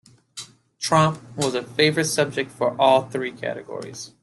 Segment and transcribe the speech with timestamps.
[0.79, 4.13] Tromp was a favourite subject for all three categories.